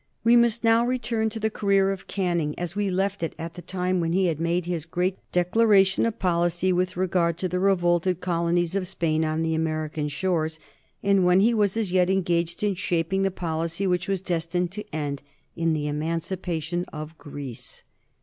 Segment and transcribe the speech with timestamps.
[0.23, 3.61] We must now return to the career of Canning as we left it at the
[3.61, 8.19] time when he had made his great declaration of policy with regard to the revolted
[8.19, 10.59] colonies of Spain on the American shores,
[11.03, 14.91] and when he was as yet engaged in shaping the policy which was destined to
[14.91, 15.21] end
[15.55, 17.83] in the emancipation of Greece.